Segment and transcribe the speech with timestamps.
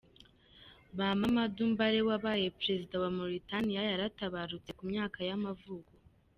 [0.97, 5.91] Ba Mamadou Mbaré wabaye perezida wa wa Mauritania yaratabarutse, ku myaka y’amavuko.